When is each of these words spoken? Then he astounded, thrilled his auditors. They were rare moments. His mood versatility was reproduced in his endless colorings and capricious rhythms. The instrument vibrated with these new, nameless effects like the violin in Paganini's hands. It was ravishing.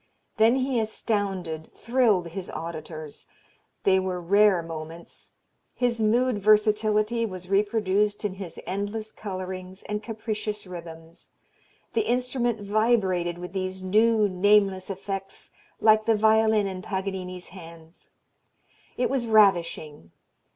Then 0.37 0.55
he 0.55 0.79
astounded, 0.79 1.69
thrilled 1.75 2.29
his 2.29 2.49
auditors. 2.49 3.27
They 3.83 3.99
were 3.99 4.19
rare 4.19 4.63
moments. 4.63 5.33
His 5.75 6.01
mood 6.01 6.39
versatility 6.39 7.23
was 7.23 7.51
reproduced 7.51 8.25
in 8.25 8.33
his 8.33 8.59
endless 8.65 9.11
colorings 9.11 9.83
and 9.83 10.01
capricious 10.01 10.65
rhythms. 10.65 11.29
The 11.93 12.07
instrument 12.09 12.61
vibrated 12.61 13.37
with 13.37 13.53
these 13.53 13.83
new, 13.83 14.27
nameless 14.27 14.89
effects 14.89 15.51
like 15.79 16.05
the 16.05 16.15
violin 16.15 16.65
in 16.65 16.81
Paganini's 16.81 17.49
hands. 17.49 18.09
It 18.97 19.07
was 19.07 19.27
ravishing. 19.27 20.13